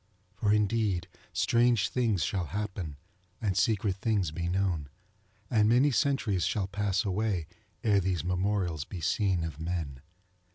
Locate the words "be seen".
8.83-9.43